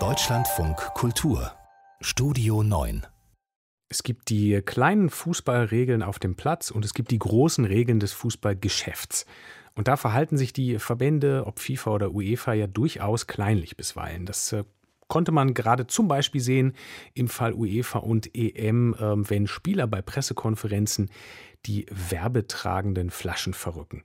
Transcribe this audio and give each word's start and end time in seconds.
Deutschlandfunk 0.00 0.76
Kultur 0.94 1.52
Studio 2.00 2.64
9 2.64 3.06
es 3.88 4.02
gibt 4.02 4.30
die 4.30 4.60
kleinen 4.62 5.10
Fußballregeln 5.10 6.02
auf 6.02 6.18
dem 6.18 6.34
Platz 6.34 6.72
und 6.72 6.84
es 6.84 6.92
gibt 6.94 7.12
die 7.12 7.20
großen 7.20 7.64
Regeln 7.64 8.00
des 8.00 8.12
Fußballgeschäfts. 8.12 9.26
Und 9.76 9.86
da 9.86 9.96
verhalten 9.96 10.36
sich 10.36 10.52
die 10.52 10.80
Verbände, 10.80 11.44
ob 11.46 11.60
FIFA 11.60 11.90
oder 11.92 12.10
UEFA, 12.10 12.54
ja 12.54 12.66
durchaus 12.66 13.28
kleinlich 13.28 13.76
bisweilen. 13.76 14.26
Das 14.26 14.52
äh, 14.52 14.64
konnte 15.06 15.30
man 15.30 15.54
gerade 15.54 15.86
zum 15.86 16.08
Beispiel 16.08 16.40
sehen 16.40 16.72
im 17.14 17.28
Fall 17.28 17.52
UEFA 17.52 18.00
und 18.00 18.34
EM, 18.34 18.94
äh, 18.94 19.30
wenn 19.30 19.46
Spieler 19.46 19.86
bei 19.86 20.02
Pressekonferenzen 20.02 21.12
die 21.66 21.86
werbetragenden 21.90 23.10
Flaschen 23.10 23.54
verrücken. 23.54 24.02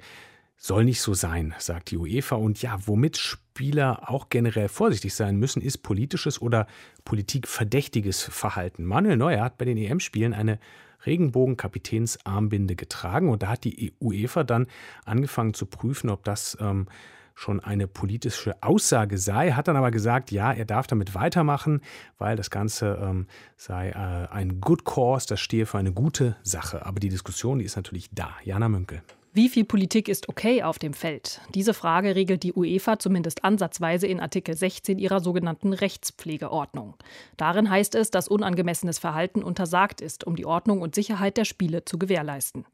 Soll 0.62 0.84
nicht 0.84 1.02
so 1.02 1.14
sein, 1.14 1.56
sagt 1.58 1.90
die 1.90 1.98
UEFA. 1.98 2.36
Und 2.36 2.62
ja, 2.62 2.78
womit 2.86 3.16
Spieler 3.16 4.10
auch 4.10 4.28
generell 4.28 4.68
vorsichtig 4.68 5.16
sein 5.16 5.38
müssen, 5.38 5.62
ist 5.62 5.78
politisches 5.78 6.42
oder 6.42 6.68
politikverdächtiges 7.06 8.24
Verhalten. 8.24 8.84
Manuel 8.84 9.16
Neuer 9.16 9.42
hat 9.42 9.58
bei 9.58 9.64
den 9.64 9.78
EM-Spielen 9.78 10.34
eine 10.34 10.60
Regenbogenkapitänsarmbinde 11.06 12.76
getragen 12.76 13.30
und 13.30 13.42
da 13.42 13.48
hat 13.48 13.64
die 13.64 13.94
UEFA 14.02 14.44
dann 14.44 14.68
angefangen 15.06 15.54
zu 15.54 15.66
prüfen, 15.66 16.10
ob 16.10 16.26
das 16.26 16.58
ähm, 16.60 16.88
schon 17.36 17.62
eine 17.62 17.88
politische 17.88 18.62
Aussage 18.62 19.18
sei, 19.18 19.52
hat 19.54 19.70
dann 19.70 19.78
aber 19.78 19.92
gesagt, 19.92 20.30
ja, 20.30 20.52
er 20.52 20.66
darf 20.66 20.88
damit 20.88 21.16
weitermachen, 21.16 21.80
weil 22.18 22.36
das 22.36 22.50
Ganze 22.50 23.00
ähm, 23.02 23.28
sei 23.56 23.92
äh, 23.92 24.28
ein 24.30 24.60
Good 24.60 24.84
Cause, 24.84 25.26
das 25.30 25.40
stehe 25.40 25.66
für 25.66 25.78
eine 25.78 25.94
gute 25.94 26.36
Sache. 26.44 26.86
Aber 26.86 27.00
die 27.00 27.08
Diskussion, 27.08 27.60
die 27.60 27.66
ist 27.66 27.78
natürlich 27.78 28.10
da. 28.12 28.34
Jana 28.44 28.68
Münkel. 28.68 29.02
Wie 29.32 29.48
viel 29.48 29.64
Politik 29.64 30.08
ist 30.08 30.28
okay 30.28 30.64
auf 30.64 30.80
dem 30.80 30.94
Feld? 30.94 31.40
Diese 31.54 31.76
Frage 31.76 32.16
regelt 32.16 32.42
die 32.42 32.54
UEFA 32.54 32.98
zumindest 32.98 33.44
ansatzweise 33.44 34.08
in 34.08 34.20
Artikel 34.20 34.58
16 34.58 34.98
ihrer 34.98 35.20
sogenannten 35.20 35.72
Rechtspflegeordnung. 35.72 36.96
Darin 37.38 37.70
heißt 37.70 37.94
es, 37.94 38.10
dass 38.10 38.28
unangemessenes 38.28 38.98
Verhalten 38.98 39.44
untersagt 39.44 40.02
ist, 40.02 40.26
um 40.26 40.36
die 40.36 40.48
Ordnung 40.48 40.82
und 40.82 40.96
Sicherheit 40.96 41.38
der 41.38 41.46
Spiele 41.46 41.86
zu 41.86 42.00
gewährleisten. 42.00 42.66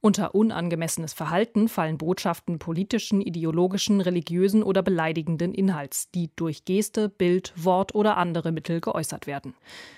Unter 0.00 0.34
unangemessenes 0.34 1.12
Verhalten 1.12 1.68
fallen 1.68 1.96
Botschaften 1.96 2.58
politischen, 2.58 3.20
ideologischen, 3.20 4.00
religiösen 4.00 4.64
oder 4.64 4.82
beleidigenden 4.82 5.54
Inhalts, 5.54 6.10
die 6.10 6.30
durch 6.34 6.64
Geste, 6.64 7.08
Bild, 7.08 7.52
Wort 7.54 7.94
oder 7.94 8.16
andere 8.16 8.50
Mittel 8.50 8.80
geäußert 8.80 9.28
werden. 9.28 9.54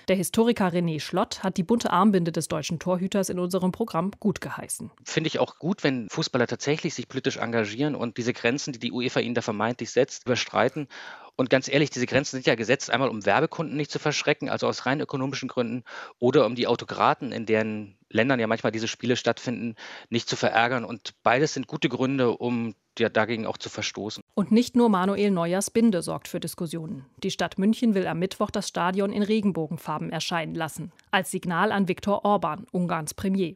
Der 0.09 0.15
Historiker 0.15 0.67
René 0.67 0.99
Schlott 0.99 1.41
hat 1.41 1.57
die 1.57 1.63
bunte 1.63 1.89
Armbinde 1.91 2.31
des 2.31 2.49
deutschen 2.49 2.77
Torhüters 2.77 3.29
in 3.29 3.39
unserem 3.39 3.71
Programm 3.71 4.11
gut 4.19 4.41
geheißen. 4.41 4.91
Finde 5.05 5.27
ich 5.29 5.39
auch 5.39 5.57
gut, 5.57 5.83
wenn 5.83 6.02
Fußballer 6.09 6.47
tatsächlich 6.47 6.93
sich 6.93 7.07
politisch 7.07 7.37
engagieren 7.37 7.95
und 7.95 8.17
diese 8.17 8.33
Grenzen, 8.33 8.73
die 8.73 8.79
die 8.79 8.91
UEFA 8.91 9.19
ihnen 9.19 9.35
da 9.35 9.41
vermeintlich 9.41 9.91
setzt, 9.91 10.25
überstreiten. 10.25 10.87
Und 11.35 11.49
ganz 11.49 11.67
ehrlich, 11.67 11.89
diese 11.89 12.05
Grenzen 12.05 12.37
sind 12.37 12.45
ja 12.45 12.55
gesetzt, 12.55 12.91
einmal 12.91 13.09
um 13.09 13.25
Werbekunden 13.25 13.75
nicht 13.75 13.91
zu 13.91 13.97
verschrecken, 13.97 14.49
also 14.49 14.67
aus 14.67 14.85
rein 14.85 15.01
ökonomischen 15.01 15.49
Gründen, 15.49 15.83
oder 16.19 16.45
um 16.45 16.53
die 16.53 16.67
Autokraten, 16.67 17.31
in 17.31 17.47
deren 17.47 17.97
Ländern 18.09 18.39
ja 18.39 18.45
manchmal 18.45 18.71
diese 18.71 18.87
Spiele 18.87 19.15
stattfinden, 19.15 19.75
nicht 20.09 20.29
zu 20.29 20.35
verärgern. 20.35 20.85
Und 20.85 21.15
beides 21.23 21.55
sind 21.55 21.65
gute 21.65 21.89
Gründe, 21.89 22.37
um 22.37 22.75
ja, 22.99 23.09
dagegen 23.09 23.47
auch 23.47 23.57
zu 23.57 23.69
verstoßen. 23.69 24.23
Und 24.35 24.51
nicht 24.51 24.75
nur 24.75 24.89
Manuel 24.89 25.31
Neuers 25.31 25.71
Binde 25.71 26.03
sorgt 26.03 26.27
für 26.27 26.39
Diskussionen. 26.39 27.05
Die 27.23 27.31
Stadt 27.31 27.57
München 27.57 27.95
will 27.95 28.05
am 28.05 28.19
Mittwoch 28.19 28.51
das 28.51 28.67
Stadion 28.67 29.11
in 29.11 29.23
Regenbogenfarben 29.23 30.11
erscheinen 30.11 30.53
lassen, 30.53 30.91
als 31.09 31.31
Signal 31.31 31.71
an 31.71 31.87
Viktor 31.87 32.23
Orban, 32.23 32.67
Ungarns 32.71 33.15
Premier. 33.15 33.55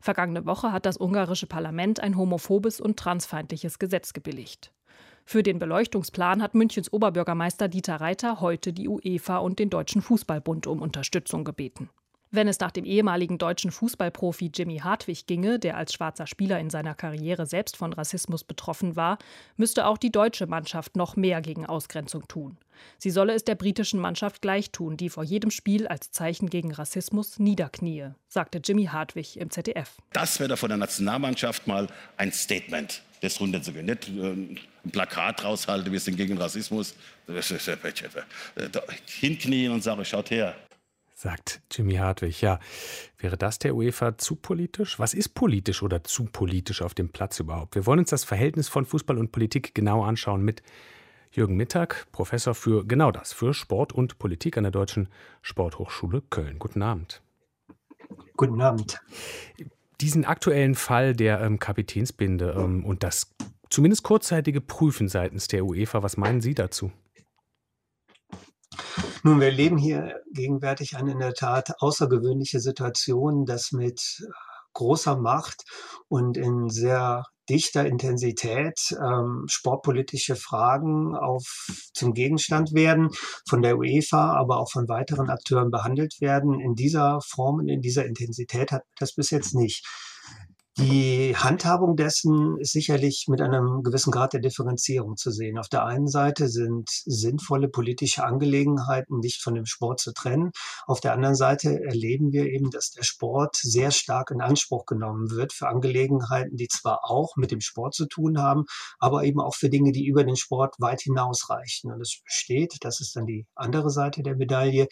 Vergangene 0.00 0.46
Woche 0.46 0.72
hat 0.72 0.86
das 0.86 1.00
ungarische 1.00 1.46
Parlament 1.46 2.00
ein 2.00 2.16
homophobes 2.16 2.80
und 2.80 2.98
transfeindliches 2.98 3.78
Gesetz 3.78 4.12
gebilligt. 4.12 4.72
Für 5.24 5.42
den 5.42 5.58
Beleuchtungsplan 5.58 6.42
hat 6.42 6.54
Münchens 6.54 6.92
Oberbürgermeister 6.92 7.68
Dieter 7.68 8.00
Reiter 8.00 8.40
heute 8.40 8.72
die 8.72 8.88
UEFA 8.88 9.38
und 9.38 9.58
den 9.58 9.70
Deutschen 9.70 10.02
Fußballbund 10.02 10.66
um 10.66 10.82
Unterstützung 10.82 11.44
gebeten. 11.44 11.90
Wenn 12.34 12.48
es 12.48 12.58
nach 12.60 12.70
dem 12.70 12.86
ehemaligen 12.86 13.36
deutschen 13.36 13.70
Fußballprofi 13.70 14.50
Jimmy 14.54 14.78
Hartwig 14.78 15.26
ginge, 15.26 15.58
der 15.58 15.76
als 15.76 15.92
schwarzer 15.92 16.26
Spieler 16.26 16.58
in 16.58 16.70
seiner 16.70 16.94
Karriere 16.94 17.44
selbst 17.44 17.76
von 17.76 17.92
Rassismus 17.92 18.42
betroffen 18.42 18.96
war, 18.96 19.18
müsste 19.58 19.84
auch 19.86 19.98
die 19.98 20.10
deutsche 20.10 20.46
Mannschaft 20.46 20.96
noch 20.96 21.14
mehr 21.14 21.42
gegen 21.42 21.66
Ausgrenzung 21.66 22.26
tun. 22.28 22.56
Sie 22.96 23.10
solle 23.10 23.34
es 23.34 23.44
der 23.44 23.54
britischen 23.54 24.00
Mannschaft 24.00 24.40
gleichtun, 24.40 24.96
die 24.96 25.10
vor 25.10 25.24
jedem 25.24 25.50
Spiel 25.50 25.86
als 25.86 26.10
Zeichen 26.10 26.48
gegen 26.48 26.72
Rassismus 26.72 27.38
niederknie, 27.38 28.12
sagte 28.28 28.62
Jimmy 28.64 28.86
Hartwig 28.86 29.36
im 29.36 29.50
ZDF. 29.50 29.98
Das 30.14 30.40
wäre 30.40 30.56
von 30.56 30.70
der 30.70 30.78
Nationalmannschaft 30.78 31.66
mal 31.66 31.86
ein 32.16 32.32
Statement, 32.32 33.02
das 33.20 33.38
runterzugehen. 33.40 33.84
Nicht 33.84 34.08
äh, 34.08 34.32
ein 34.32 34.58
Plakat 34.90 35.44
raushalten, 35.44 35.92
wir 35.92 36.00
sind 36.00 36.16
gegen 36.16 36.38
Rassismus. 36.38 36.94
Hinknien 39.20 39.72
und 39.72 39.82
sagen, 39.82 40.04
schaut 40.06 40.30
her, 40.30 40.56
sagt 41.22 41.62
Jimmy 41.70 41.94
Hartwig. 41.94 42.42
Ja, 42.42 42.58
wäre 43.18 43.38
das 43.38 43.58
der 43.58 43.74
UEFA 43.74 44.18
zu 44.18 44.36
politisch? 44.36 44.98
Was 44.98 45.14
ist 45.14 45.30
politisch 45.30 45.82
oder 45.82 46.04
zu 46.04 46.24
politisch 46.24 46.82
auf 46.82 46.94
dem 46.94 47.08
Platz 47.08 47.40
überhaupt? 47.40 47.76
Wir 47.76 47.86
wollen 47.86 48.00
uns 48.00 48.10
das 48.10 48.24
Verhältnis 48.24 48.68
von 48.68 48.84
Fußball 48.84 49.16
und 49.16 49.32
Politik 49.32 49.74
genau 49.74 50.02
anschauen 50.02 50.42
mit 50.42 50.62
Jürgen 51.30 51.56
Mittag, 51.56 52.08
Professor 52.12 52.54
für 52.54 52.84
genau 52.84 53.10
das, 53.10 53.32
für 53.32 53.54
Sport 53.54 53.92
und 53.92 54.18
Politik 54.18 54.58
an 54.58 54.64
der 54.64 54.72
Deutschen 54.72 55.08
Sporthochschule 55.40 56.22
Köln. 56.28 56.58
Guten 56.58 56.82
Abend. 56.82 57.22
Guten 58.36 58.60
Abend. 58.60 59.00
Diesen 60.00 60.24
aktuellen 60.24 60.74
Fall 60.74 61.14
der 61.14 61.40
ähm, 61.40 61.58
Kapitänsbinde 61.58 62.54
ähm, 62.58 62.84
und 62.84 63.04
das 63.04 63.32
zumindest 63.70 64.02
kurzzeitige 64.02 64.60
Prüfen 64.60 65.08
seitens 65.08 65.46
der 65.46 65.64
UEFA, 65.64 66.02
was 66.02 66.16
meinen 66.16 66.40
Sie 66.40 66.54
dazu? 66.54 66.90
Nun, 69.24 69.38
wir 69.38 69.46
erleben 69.46 69.78
hier 69.78 70.20
gegenwärtig 70.32 70.96
eine 70.96 71.12
in 71.12 71.20
der 71.20 71.34
Tat 71.34 71.80
außergewöhnliche 71.80 72.58
Situation, 72.58 73.46
dass 73.46 73.70
mit 73.70 74.00
äh, 74.20 74.26
großer 74.72 75.16
Macht 75.16 75.62
und 76.08 76.36
in 76.36 76.68
sehr 76.68 77.24
dichter 77.48 77.86
Intensität 77.86 78.80
ähm, 79.00 79.44
sportpolitische 79.46 80.34
Fragen 80.34 81.14
auf, 81.14 81.66
zum 81.92 82.14
Gegenstand 82.14 82.72
werden, 82.74 83.10
von 83.48 83.62
der 83.62 83.78
UEFA, 83.78 84.32
aber 84.32 84.58
auch 84.58 84.70
von 84.72 84.88
weiteren 84.88 85.30
Akteuren 85.30 85.70
behandelt 85.70 86.20
werden. 86.20 86.58
In 86.58 86.74
dieser 86.74 87.20
Form 87.20 87.60
und 87.60 87.68
in 87.68 87.80
dieser 87.80 88.06
Intensität 88.06 88.72
hat 88.72 88.82
das 88.98 89.14
bis 89.14 89.30
jetzt 89.30 89.54
nicht. 89.54 89.86
Die 90.78 91.36
Handhabung 91.36 91.96
dessen 91.96 92.56
ist 92.58 92.72
sicherlich 92.72 93.26
mit 93.28 93.42
einem 93.42 93.82
gewissen 93.82 94.10
Grad 94.10 94.32
der 94.32 94.40
Differenzierung 94.40 95.18
zu 95.18 95.30
sehen. 95.30 95.58
Auf 95.58 95.68
der 95.68 95.84
einen 95.84 96.08
Seite 96.08 96.48
sind 96.48 96.88
sinnvolle 96.88 97.68
politische 97.68 98.24
Angelegenheiten 98.24 99.18
nicht 99.18 99.42
von 99.42 99.54
dem 99.54 99.66
Sport 99.66 100.00
zu 100.00 100.14
trennen. 100.14 100.52
Auf 100.86 101.00
der 101.00 101.12
anderen 101.12 101.34
Seite 101.34 101.78
erleben 101.84 102.32
wir 102.32 102.46
eben, 102.46 102.70
dass 102.70 102.90
der 102.90 103.02
Sport 103.02 103.56
sehr 103.56 103.90
stark 103.90 104.30
in 104.30 104.40
Anspruch 104.40 104.86
genommen 104.86 105.30
wird 105.30 105.52
für 105.52 105.68
Angelegenheiten, 105.68 106.56
die 106.56 106.68
zwar 106.68 107.00
auch 107.04 107.36
mit 107.36 107.50
dem 107.50 107.60
Sport 107.60 107.92
zu 107.92 108.06
tun 108.06 108.40
haben, 108.40 108.64
aber 108.98 109.24
eben 109.24 109.42
auch 109.42 109.54
für 109.54 109.68
Dinge, 109.68 109.92
die 109.92 110.06
über 110.06 110.24
den 110.24 110.36
Sport 110.36 110.76
weit 110.78 111.02
hinausreichen. 111.02 111.92
Und 111.92 112.00
es 112.00 112.22
besteht, 112.24 112.78
das 112.80 113.02
ist 113.02 113.14
dann 113.14 113.26
die 113.26 113.46
andere 113.54 113.90
Seite 113.90 114.22
der 114.22 114.36
Medaille, 114.36 114.86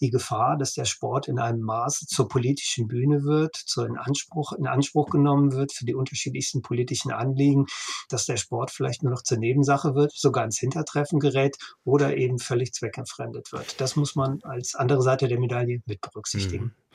die 0.00 0.08
Gefahr, 0.10 0.56
dass 0.56 0.72
der 0.72 0.86
Sport 0.86 1.28
in 1.28 1.38
einem 1.38 1.60
Maße 1.60 2.06
zur 2.06 2.26
politischen 2.26 2.88
Bühne 2.88 3.24
wird, 3.24 3.54
zur 3.54 3.86
in 3.86 3.98
Anspruch, 3.98 4.52
in 4.52 4.66
Anspruch 4.66 5.10
genommen 5.10 5.25
genommen 5.26 5.52
wird 5.52 5.72
für 5.72 5.84
die 5.84 5.94
unterschiedlichsten 5.94 6.62
politischen 6.62 7.10
Anliegen, 7.10 7.66
dass 8.08 8.26
der 8.26 8.36
Sport 8.36 8.70
vielleicht 8.70 9.02
nur 9.02 9.12
noch 9.12 9.22
zur 9.22 9.38
Nebensache 9.38 9.94
wird, 9.94 10.12
sogar 10.12 10.44
ins 10.44 10.58
Hintertreffen 10.58 11.18
gerät 11.18 11.56
oder 11.84 12.16
eben 12.16 12.38
völlig 12.38 12.72
zweckentfremdet 12.72 13.52
wird. 13.52 13.80
Das 13.80 13.96
muss 13.96 14.14
man 14.14 14.38
als 14.42 14.74
andere 14.74 15.02
Seite 15.02 15.26
der 15.26 15.40
Medaille 15.40 15.80
mit 15.86 16.00
berücksichtigen. 16.00 16.64
Mhm. 16.64 16.85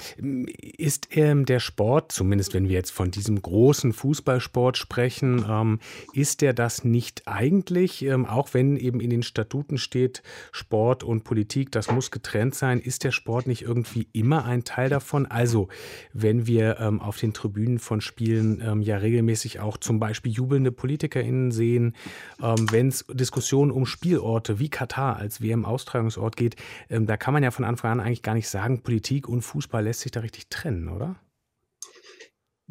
Ist 0.78 1.10
ähm, 1.12 1.46
der 1.46 1.60
Sport, 1.60 2.12
zumindest 2.12 2.54
wenn 2.54 2.68
wir 2.68 2.76
jetzt 2.76 2.92
von 2.92 3.12
diesem 3.12 3.42
großen 3.42 3.94
Fußballsport 3.94 4.78
sprechen, 4.78 5.46
ähm, 5.48 5.80
ist 6.14 6.42
der 6.42 6.54
das 6.54 6.84
nicht 6.84 7.28
eigentlich, 7.28 8.04
ähm, 8.04 8.26
auch 8.26 8.54
wenn 8.54 8.78
eben 8.78 9.00
in 9.00 9.10
den 9.10 9.24
Statuten 9.24 9.78
steht, 9.78 10.24
Sport 10.52 11.04
und 11.04 11.24
Politik, 11.24 11.72
das 11.72 11.92
muss 11.92 12.12
getrennt 12.12 12.56
sein, 12.56 12.80
ist 12.80 13.04
der 13.04 13.12
Sport 13.12 13.48
nicht 13.48 13.62
irgendwie 13.62 14.08
immer 14.14 14.46
ein 14.46 14.64
Teil 14.64 14.90
davon? 14.90 15.26
Also, 15.26 15.68
wenn 16.14 16.48
wir 16.48 16.80
ähm, 16.80 17.02
auf 17.02 17.18
den 17.18 17.34
Tribünen 17.34 17.80
von 17.80 18.02
Spielen 18.02 18.62
ähm, 18.66 18.82
ja 18.82 18.98
regelmäßig 18.98 19.60
auch 19.60 19.78
zum 19.78 20.00
Beispiel 20.00 20.32
jubelnde 20.32 20.72
PolitikerInnen 20.72 21.52
sehen, 21.52 21.96
ähm, 22.42 22.72
wenn 22.72 22.88
es 22.88 23.06
Diskussionen 23.12 23.72
um 23.72 23.86
Spielorte 23.86 24.60
wie 24.60 24.70
Katar 24.70 25.18
als 25.18 25.42
WM-Austragungsort 25.42 26.36
geht, 26.36 26.56
da 26.90 27.18
kann 27.18 27.34
man 27.34 27.44
ja 27.44 27.52
von 27.52 27.66
Anfang 27.66 27.92
an 27.92 28.00
eigentlich 28.00 28.22
gar 28.22 28.34
nicht 28.34 28.50
sagen, 28.50 28.82
Politik 28.82 29.28
und 29.28 29.42
Fußball 29.42 29.88
lässt 29.92 30.02
sich 30.02 30.12
da 30.14 30.22
richtig 30.22 30.48
trennen, 30.48 30.88
oder? 30.88 31.18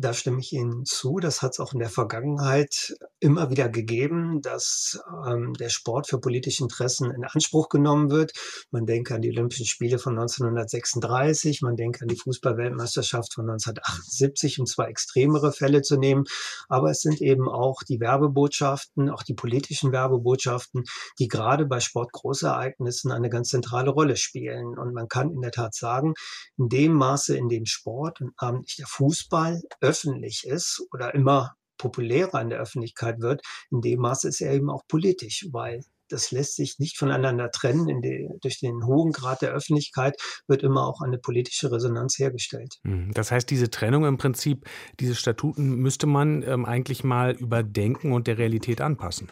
Da 0.00 0.14
stimme 0.14 0.40
ich 0.40 0.54
Ihnen 0.54 0.86
zu. 0.86 1.18
Das 1.18 1.42
hat 1.42 1.52
es 1.52 1.60
auch 1.60 1.74
in 1.74 1.78
der 1.78 1.90
Vergangenheit 1.90 2.94
immer 3.18 3.50
wieder 3.50 3.68
gegeben, 3.68 4.40
dass 4.40 4.98
ähm, 5.26 5.52
der 5.52 5.68
Sport 5.68 6.08
für 6.08 6.18
politische 6.18 6.62
Interessen 6.62 7.10
in 7.10 7.22
Anspruch 7.22 7.68
genommen 7.68 8.10
wird. 8.10 8.32
Man 8.70 8.86
denke 8.86 9.14
an 9.14 9.20
die 9.20 9.28
Olympischen 9.28 9.66
Spiele 9.66 9.98
von 9.98 10.18
1936, 10.18 11.60
man 11.60 11.76
denke 11.76 12.00
an 12.00 12.08
die 12.08 12.16
Fußballweltmeisterschaft 12.16 13.34
von 13.34 13.50
1978, 13.50 14.58
um 14.58 14.64
zwei 14.64 14.86
extremere 14.86 15.52
Fälle 15.52 15.82
zu 15.82 15.98
nehmen. 15.98 16.24
Aber 16.70 16.90
es 16.90 17.02
sind 17.02 17.20
eben 17.20 17.46
auch 17.46 17.82
die 17.82 18.00
Werbebotschaften, 18.00 19.10
auch 19.10 19.22
die 19.22 19.34
politischen 19.34 19.92
Werbebotschaften, 19.92 20.84
die 21.18 21.28
gerade 21.28 21.66
bei 21.66 21.78
Sportgroßereignissen 21.78 23.12
eine 23.12 23.28
ganz 23.28 23.50
zentrale 23.50 23.90
Rolle 23.90 24.16
spielen. 24.16 24.78
Und 24.78 24.94
man 24.94 25.08
kann 25.08 25.30
in 25.30 25.42
der 25.42 25.52
Tat 25.52 25.74
sagen, 25.74 26.14
in 26.56 26.70
dem 26.70 26.94
Maße, 26.94 27.36
in 27.36 27.50
dem 27.50 27.66
Sport 27.66 28.22
und 28.22 28.32
namentlich 28.40 28.76
der 28.76 28.86
Fußball 28.86 29.60
öffentlich 29.90 30.46
ist 30.46 30.82
oder 30.92 31.14
immer 31.14 31.54
populärer 31.78 32.40
in 32.40 32.50
der 32.50 32.60
Öffentlichkeit 32.60 33.20
wird, 33.20 33.42
in 33.70 33.80
dem 33.80 34.00
Maße 34.00 34.28
ist 34.28 34.40
er 34.40 34.52
eben 34.52 34.70
auch 34.70 34.82
politisch, 34.86 35.46
weil 35.50 35.82
das 36.08 36.30
lässt 36.32 36.56
sich 36.56 36.78
nicht 36.78 36.98
voneinander 36.98 37.50
trennen. 37.50 38.02
Die, 38.02 38.28
durch 38.42 38.58
den 38.58 38.84
hohen 38.84 39.12
Grad 39.12 39.42
der 39.42 39.52
Öffentlichkeit 39.52 40.20
wird 40.48 40.62
immer 40.62 40.86
auch 40.86 41.00
eine 41.00 41.18
politische 41.18 41.70
Resonanz 41.70 42.18
hergestellt. 42.18 42.78
Mhm. 42.82 43.12
Das 43.14 43.30
heißt, 43.30 43.48
diese 43.48 43.70
Trennung 43.70 44.04
im 44.04 44.18
Prinzip, 44.18 44.68
diese 44.98 45.14
Statuten 45.14 45.76
müsste 45.76 46.06
man 46.06 46.42
ähm, 46.42 46.64
eigentlich 46.64 47.04
mal 47.04 47.32
überdenken 47.32 48.12
und 48.12 48.26
der 48.26 48.38
Realität 48.38 48.80
anpassen. 48.80 49.30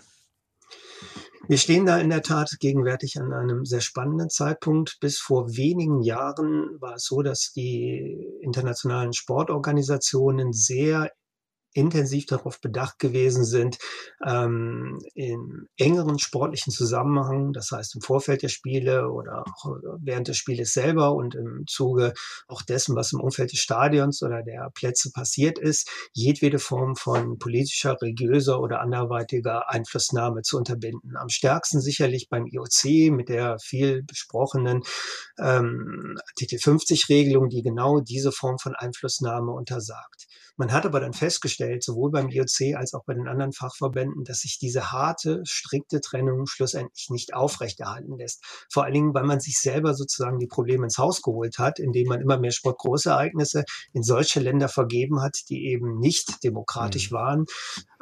Wir 1.49 1.57
stehen 1.57 1.87
da 1.87 1.97
in 1.99 2.11
der 2.11 2.21
Tat 2.21 2.59
gegenwärtig 2.61 3.19
an 3.19 3.33
einem 3.33 3.65
sehr 3.65 3.81
spannenden 3.81 4.29
Zeitpunkt. 4.29 4.99
Bis 5.01 5.19
vor 5.19 5.57
wenigen 5.57 6.03
Jahren 6.03 6.79
war 6.79 6.97
es 6.97 7.07
so, 7.07 7.23
dass 7.23 7.53
die 7.55 8.39
internationalen 8.43 9.15
Sportorganisationen 9.15 10.53
sehr 10.53 11.11
intensiv 11.73 12.27
darauf 12.27 12.61
bedacht 12.61 12.99
gewesen 12.99 13.45
sind, 13.45 13.79
ähm, 14.27 14.99
im 15.15 15.69
engeren 15.77 16.19
sportlichen 16.19 16.73
Zusammenhang, 16.73 17.53
das 17.53 17.71
heißt 17.71 17.95
im 17.95 18.01
Vorfeld 18.01 18.43
der 18.43 18.49
Spiele 18.49 19.11
oder 19.11 19.45
auch 19.47 19.77
während 20.01 20.29
des 20.29 20.37
Spieles 20.37 20.73
selber 20.73 21.15
und 21.15 21.35
im 21.35 21.65
Zuge 21.67 22.15
auch 22.47 22.63
dessen, 22.63 22.97
was 22.97 23.13
im 23.13 23.21
Umfeld 23.21 23.53
des 23.53 23.61
Stadions 23.61 24.23
oder 24.23 24.43
der 24.43 24.71
Plätze 24.75 25.11
passiert 25.13 25.59
ist, 25.59 25.89
jedwede 26.13 26.59
Form 26.59 26.97
von 26.97 27.39
politischer, 27.39 28.01
religiöser 28.01 28.61
oder 28.61 28.81
anderweitiger 28.81 29.71
Einflussnahme 29.71 30.43
zu 30.43 30.57
unterbinden. 30.57 31.17
Am 31.17 31.29
stärksten 31.29 31.81
sicherlich 31.81 32.29
beim 32.29 32.47
IOC 32.47 33.13
mit 33.13 33.29
der 33.29 33.59
viel 33.59 34.03
besprochenen 34.03 34.83
ähm, 35.39 36.19
Artikel 36.31 36.59
50 36.59 37.09
Regelung, 37.09 37.49
die 37.49 37.63
genau 37.63 38.01
diese 38.01 38.33
Form 38.33 38.59
von 38.59 38.75
Einflussnahme 38.75 39.53
untersagt. 39.53 40.27
Man 40.59 40.73
hat 40.73 40.85
aber 40.85 40.99
dann 40.99 41.13
festgestellt, 41.13 41.85
sowohl 41.85 42.11
beim 42.11 42.29
IOC 42.29 42.75
als 42.77 42.93
auch 42.93 43.05
bei 43.05 43.15
den 43.15 43.29
anderen 43.29 43.53
Fachverbänden, 43.53 44.25
dass 44.25 44.41
sich 44.41 44.59
diese 44.59 44.91
harte, 44.91 45.41
strikte 45.45 46.01
Trennung 46.01 46.47
schlussendlich 46.47 47.11
nicht 47.11 47.33
aufrechterhalten 47.33 48.19
lässt. 48.19 48.43
Vor 48.69 48.85
allen 48.85 48.95
Dingen, 48.95 49.15
weil 49.15 49.23
man 49.23 49.39
sich 49.39 49.61
selber 49.61 49.95
sozusagen 49.95 50.41
die 50.41 50.49
Probleme 50.49 50.85
ins 50.85 50.99
Haus 50.99 51.23
geholt 51.23 51.59
hat, 51.59 51.79
indem 51.79 52.09
man 52.09 52.21
immer 52.21 52.39
mehr 52.39 52.51
Sportgroßereignisse 52.51 53.65
in 53.93 54.03
solche 54.03 54.41
Länder 54.41 54.69
vergeben 54.69 55.23
hat, 55.23 55.39
die 55.49 55.67
eben 55.67 56.01
nicht 56.01 56.43
demokratisch 56.43 57.13
mhm. 57.13 57.15
waren. 57.15 57.47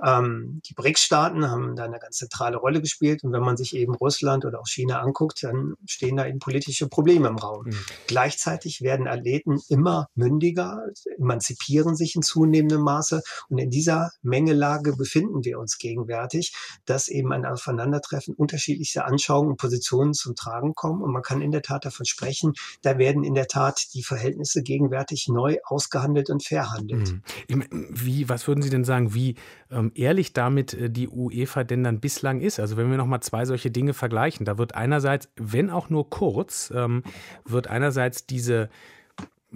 Ähm, 0.02 0.62
die 0.66 0.72
BRICS-Staaten 0.74 1.50
haben 1.50 1.76
da 1.76 1.84
eine 1.84 1.98
ganz 1.98 2.16
zentrale 2.16 2.56
Rolle 2.56 2.80
gespielt. 2.80 3.22
Und 3.22 3.32
wenn 3.32 3.42
man 3.42 3.58
sich 3.58 3.76
eben 3.76 3.94
Russland 3.94 4.46
oder 4.46 4.60
auch 4.60 4.66
China 4.66 5.00
anguckt, 5.00 5.42
dann 5.42 5.74
stehen 5.84 6.16
da 6.16 6.26
eben 6.26 6.38
politische 6.38 6.88
Probleme 6.88 7.28
im 7.28 7.36
Raum. 7.36 7.66
Mhm. 7.66 7.78
Gleichzeitig 8.06 8.80
werden 8.80 9.08
Athleten 9.08 9.60
immer 9.68 10.08
mündiger, 10.14 10.86
emanzipieren 11.18 11.96
sich 11.96 12.12
hinzu 12.12 12.45
zunehmendem 12.46 12.80
Maße. 12.80 13.22
Und 13.48 13.58
in 13.58 13.70
dieser 13.70 14.10
Mengelage 14.22 14.96
befinden 14.96 15.44
wir 15.44 15.58
uns 15.58 15.78
gegenwärtig, 15.78 16.54
dass 16.84 17.08
eben 17.08 17.32
ein 17.32 17.44
Aufeinandertreffen 17.44 18.34
unterschiedlichster 18.34 19.06
Anschauungen 19.06 19.52
und 19.52 19.56
Positionen 19.58 20.14
zum 20.14 20.34
Tragen 20.34 20.74
kommen. 20.74 21.02
Und 21.02 21.12
man 21.12 21.22
kann 21.22 21.40
in 21.40 21.50
der 21.50 21.62
Tat 21.62 21.84
davon 21.84 22.06
sprechen, 22.06 22.54
da 22.82 22.98
werden 22.98 23.24
in 23.24 23.34
der 23.34 23.48
Tat 23.48 23.94
die 23.94 24.02
Verhältnisse 24.02 24.62
gegenwärtig 24.62 25.28
neu 25.28 25.56
ausgehandelt 25.64 26.30
und 26.30 26.44
verhandelt. 26.44 27.12
Mhm. 27.48 27.64
Wie, 27.90 28.28
was 28.28 28.46
würden 28.46 28.62
Sie 28.62 28.70
denn 28.70 28.84
sagen, 28.84 29.14
wie 29.14 29.36
ähm, 29.70 29.92
ehrlich 29.94 30.32
damit 30.32 30.74
äh, 30.74 30.90
die 30.90 31.08
UEFA 31.08 31.64
denn 31.64 31.84
dann 31.84 32.00
bislang 32.00 32.40
ist? 32.40 32.60
Also 32.60 32.76
wenn 32.76 32.90
wir 32.90 32.96
nochmal 32.96 33.20
zwei 33.20 33.44
solche 33.44 33.70
Dinge 33.70 33.94
vergleichen, 33.94 34.46
da 34.46 34.58
wird 34.58 34.74
einerseits, 34.74 35.28
wenn 35.36 35.70
auch 35.70 35.90
nur 35.90 36.10
kurz, 36.10 36.72
ähm, 36.74 37.02
wird 37.44 37.66
einerseits 37.68 38.26
diese 38.26 38.68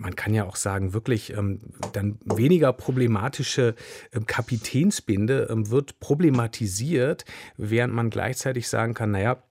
man 0.00 0.17
kann 0.17 0.35
ja 0.35 0.44
auch 0.44 0.56
sagen, 0.56 0.93
wirklich 0.93 1.32
ähm, 1.37 1.61
dann 1.93 2.19
weniger 2.25 2.73
problematische 2.73 3.75
ähm, 4.12 4.26
Kapitänsbinde 4.26 5.49
ähm, 5.50 5.70
wird 5.70 6.00
problematisiert, 6.00 7.25
während 7.56 7.94
man 7.94 8.11
gleichzeitig 8.11 8.69
sagen 8.69 8.94
kann, 8.94 9.11
naja, 9.11 9.43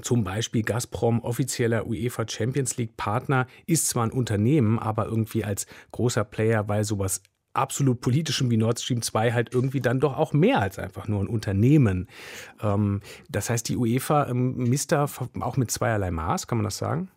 zum 0.00 0.24
Beispiel 0.24 0.62
Gazprom, 0.62 1.20
offizieller 1.20 1.86
UEFA 1.86 2.26
Champions 2.26 2.76
League 2.76 2.96
Partner, 2.96 3.46
ist 3.66 3.88
zwar 3.88 4.04
ein 4.04 4.12
Unternehmen, 4.12 4.78
aber 4.78 5.06
irgendwie 5.06 5.44
als 5.44 5.66
großer 5.90 6.24
Player, 6.24 6.68
weil 6.68 6.84
sowas 6.84 7.22
absolut 7.54 8.00
politischem 8.00 8.50
wie 8.50 8.56
Nord 8.56 8.80
Stream 8.80 9.02
2 9.02 9.32
halt 9.32 9.54
irgendwie 9.54 9.80
dann 9.80 10.00
doch 10.00 10.16
auch 10.16 10.32
mehr 10.32 10.60
als 10.60 10.78
einfach 10.78 11.08
nur 11.08 11.20
ein 11.20 11.28
Unternehmen. 11.28 12.08
Ähm, 12.62 13.00
das 13.28 13.50
heißt, 13.50 13.68
die 13.68 13.76
UEFA 13.76 14.28
ähm, 14.28 14.56
misst 14.56 14.92
da 14.92 15.06
auch 15.40 15.56
mit 15.56 15.70
zweierlei 15.70 16.10
Maß, 16.10 16.46
kann 16.46 16.58
man 16.58 16.64
das 16.64 16.78
sagen? 16.78 17.10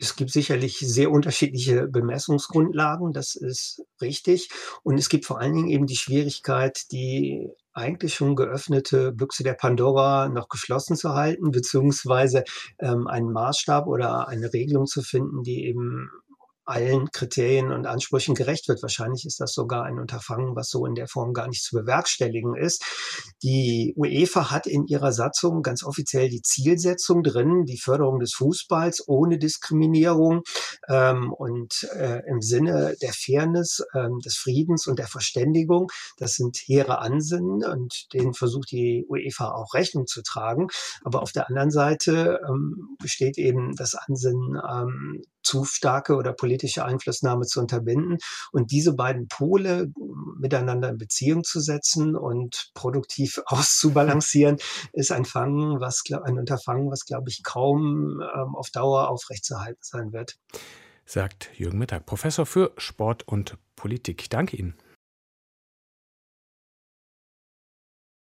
Es 0.00 0.16
gibt 0.16 0.30
sicherlich 0.30 0.78
sehr 0.78 1.10
unterschiedliche 1.10 1.86
Bemessungsgrundlagen, 1.86 3.12
das 3.12 3.34
ist 3.34 3.84
richtig. 4.00 4.48
Und 4.82 4.96
es 4.98 5.10
gibt 5.10 5.26
vor 5.26 5.40
allen 5.40 5.54
Dingen 5.54 5.68
eben 5.68 5.86
die 5.86 5.96
Schwierigkeit, 5.96 6.90
die 6.90 7.50
eigentlich 7.74 8.14
schon 8.14 8.34
geöffnete 8.34 9.12
Büchse 9.12 9.44
der 9.44 9.52
Pandora 9.52 10.30
noch 10.30 10.48
geschlossen 10.48 10.96
zu 10.96 11.14
halten, 11.14 11.50
beziehungsweise 11.50 12.44
ähm, 12.78 13.06
einen 13.08 13.30
Maßstab 13.30 13.86
oder 13.86 14.26
eine 14.26 14.52
Regelung 14.52 14.86
zu 14.86 15.02
finden, 15.02 15.42
die 15.42 15.66
eben 15.66 16.10
allen 16.70 17.10
Kriterien 17.10 17.72
und 17.72 17.86
Ansprüchen 17.86 18.34
gerecht 18.34 18.68
wird. 18.68 18.82
Wahrscheinlich 18.82 19.26
ist 19.26 19.40
das 19.40 19.52
sogar 19.52 19.84
ein 19.84 19.98
Unterfangen, 19.98 20.56
was 20.56 20.70
so 20.70 20.86
in 20.86 20.94
der 20.94 21.08
Form 21.08 21.32
gar 21.32 21.48
nicht 21.48 21.62
zu 21.62 21.76
bewerkstelligen 21.76 22.54
ist. 22.54 22.84
Die 23.42 23.94
UEFA 23.96 24.50
hat 24.50 24.66
in 24.66 24.86
ihrer 24.86 25.12
Satzung 25.12 25.62
ganz 25.62 25.82
offiziell 25.82 26.28
die 26.28 26.42
Zielsetzung 26.42 27.22
drin, 27.22 27.64
die 27.64 27.78
Förderung 27.78 28.20
des 28.20 28.34
Fußballs 28.34 29.08
ohne 29.08 29.38
Diskriminierung 29.38 30.42
ähm, 30.88 31.32
und 31.32 31.88
äh, 31.94 32.22
im 32.26 32.40
Sinne 32.40 32.94
der 33.02 33.12
Fairness, 33.12 33.82
ähm, 33.94 34.18
des 34.20 34.36
Friedens 34.36 34.86
und 34.86 34.98
der 34.98 35.08
Verständigung. 35.08 35.90
Das 36.18 36.34
sind 36.34 36.56
hehre 36.56 36.98
Ansinnen 37.00 37.64
und 37.64 38.12
denen 38.12 38.34
versucht 38.34 38.70
die 38.70 39.04
UEFA 39.08 39.52
auch 39.52 39.74
Rechnung 39.74 40.06
zu 40.06 40.22
tragen. 40.22 40.68
Aber 41.04 41.22
auf 41.22 41.32
der 41.32 41.48
anderen 41.48 41.70
Seite 41.70 42.40
ähm, 42.48 42.96
besteht 43.00 43.38
eben 43.38 43.74
das 43.76 43.94
Ansinnen, 43.94 44.60
ähm, 44.70 45.22
zu 45.42 45.64
starke 45.64 46.16
oder 46.16 46.32
politische 46.32 46.59
Einflussnahme 46.84 47.46
zu 47.46 47.60
unterbinden 47.60 48.18
und 48.52 48.70
diese 48.70 48.94
beiden 48.94 49.28
Pole 49.28 49.92
miteinander 50.38 50.88
in 50.88 50.98
Beziehung 50.98 51.44
zu 51.44 51.60
setzen 51.60 52.16
und 52.16 52.70
produktiv 52.74 53.40
auszubalancieren, 53.46 54.58
ist 54.92 55.12
ein 55.12 55.24
Fangen, 55.24 55.80
was 55.80 56.02
ein 56.24 56.38
Unterfangen, 56.38 56.90
was 56.90 57.04
glaube 57.04 57.30
ich 57.30 57.42
kaum 57.42 58.20
ähm, 58.20 58.54
auf 58.54 58.70
Dauer 58.70 59.08
aufrechtzuerhalten 59.08 59.82
sein 59.82 60.12
wird. 60.12 60.36
Sagt 61.04 61.50
Jürgen 61.54 61.78
Mittag, 61.78 62.06
Professor 62.06 62.46
für 62.46 62.72
Sport 62.76 63.26
und 63.26 63.58
Politik. 63.74 64.30
Danke 64.30 64.56
Ihnen. 64.56 64.74